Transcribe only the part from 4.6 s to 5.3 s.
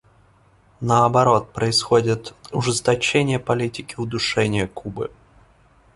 Кубы.